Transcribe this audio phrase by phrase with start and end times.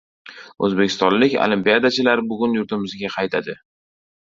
[0.67, 3.59] O‘zbekistonlik olimpiadachilar bugun yurtimizga qaytadi